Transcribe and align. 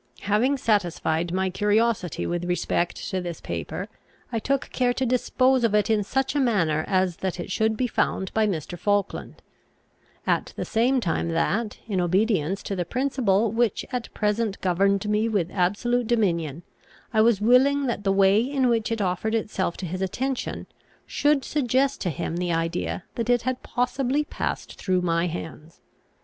Having 0.21 0.57
satisfied 0.57 1.31
my 1.31 1.51
curiosity 1.51 2.25
with 2.25 2.45
respect 2.45 2.95
to 3.11 3.21
this 3.21 3.39
paper, 3.39 3.87
I 4.31 4.39
took 4.39 4.71
care 4.71 4.95
to 4.95 5.05
dispose 5.05 5.63
of 5.63 5.75
it 5.75 5.91
in 5.91 6.03
such 6.03 6.33
a 6.35 6.39
manner 6.39 6.83
as 6.87 7.17
that 7.17 7.39
it 7.39 7.51
should 7.51 7.77
be 7.77 7.85
found 7.85 8.33
by 8.33 8.47
Mr. 8.47 8.79
Falkland; 8.79 9.43
at 10.25 10.53
the 10.55 10.65
same 10.65 11.01
time 11.01 11.29
that, 11.29 11.77
in 11.87 12.01
obedience 12.01 12.63
to 12.63 12.75
the 12.75 12.83
principle 12.83 13.51
which 13.51 13.85
at 13.91 14.11
present 14.15 14.59
governed 14.59 15.07
me 15.07 15.29
with 15.29 15.51
absolute 15.51 16.07
dominion, 16.07 16.63
I 17.13 17.21
was 17.21 17.39
willing 17.39 17.85
that 17.85 18.03
the 18.03 18.11
way 18.11 18.41
in 18.41 18.69
which 18.69 18.91
it 18.91 19.01
offered 19.03 19.35
itself 19.35 19.77
to 19.77 19.85
his 19.85 20.01
attention 20.01 20.65
should 21.05 21.45
suggest 21.45 22.01
to 22.01 22.09
him 22.09 22.37
the 22.37 22.51
idea 22.51 23.03
that 23.13 23.29
it 23.29 23.43
had 23.43 23.61
possibly 23.61 24.23
passed 24.23 24.79
through 24.81 25.01
my 25.01 25.27
hands. 25.27 25.79